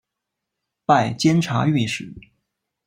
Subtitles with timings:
[0.83, 2.11] 拜监察御史。